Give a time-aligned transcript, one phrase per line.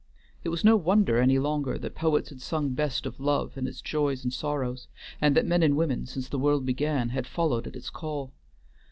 [0.43, 3.81] It was no wonder any longer that poets had sung best of love and its
[3.83, 4.87] joys and sorrows,
[5.21, 8.33] and that men and women, since the world began, had followed at its call.